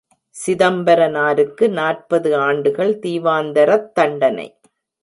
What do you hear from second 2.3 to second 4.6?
ஆண்டுகள் தீவாந்தரத் தண்டனை!